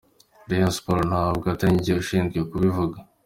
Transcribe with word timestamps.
Rayon 0.49 0.73
Sports 0.77 1.07
nubwo 1.09 1.45
atari 1.53 1.73
njye 1.77 1.93
ushinzwe 2.01 2.37
kubivuga”. 2.49 2.97